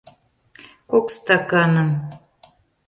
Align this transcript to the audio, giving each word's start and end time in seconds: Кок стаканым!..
Кок 0.89 1.05
стаканым!.. 1.17 1.89